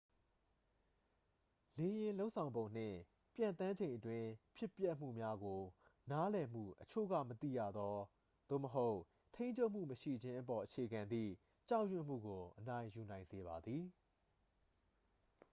[1.77, 2.97] လေယာဉ် လုပ်ဆောင်ပုံနှင့်
[3.35, 5.59] ပျံသန်းချိန်အတွင်း ဖြစ်ပျက်မှုများကို
[6.11, 7.95] နားလည်မှု အချို့က မသိရသော
[8.49, 8.99] သို့မဟုတ်
[9.35, 11.31] ထိန်းချုပ်မှု မရှိခြင်းအပေါ် အခြေခံသည့်
[11.69, 13.83] ကြောက်ရွံ့မှုကို အနိုင်ယူနိုင်စေပါသည်